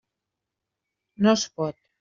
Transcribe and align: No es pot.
No 1.27 1.35
es 1.37 1.47
pot. 1.61 1.81